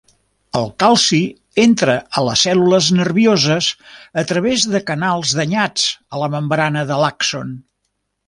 El 0.59 0.69
calci 0.83 1.17
entra 1.63 1.97
a 2.21 2.23
les 2.27 2.45
cèl·lules 2.47 2.87
nervioses 3.01 3.67
a 4.23 4.25
través 4.33 4.65
de 4.71 4.83
canals 4.87 5.35
danyats 5.41 5.87
a 6.17 6.23
la 6.23 6.31
membrana 6.37 6.87
de 6.93 7.01
l'àxon. 7.05 7.53